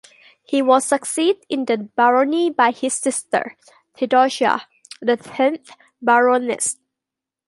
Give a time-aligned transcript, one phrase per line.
[0.43, 3.55] He was succeeded in the barony by his sister
[3.95, 4.63] Theodosia,
[4.99, 6.79] the tenth Baroness.